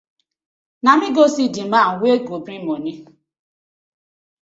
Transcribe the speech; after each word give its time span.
Na 0.83 0.91
me 0.99 1.07
go 1.15 1.23
see 1.33 1.53
di 1.55 1.63
man 1.73 1.91
wey 2.01 2.17
go 2.27 2.35
bring 2.45 2.61
moni. 2.67 2.93